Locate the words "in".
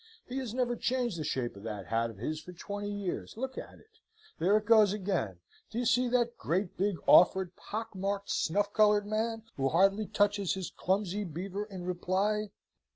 11.65-11.85